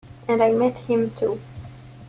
And 0.27 0.41
I 0.41 0.51
met 0.51 0.75
him, 0.79 1.11
too. 1.11 1.39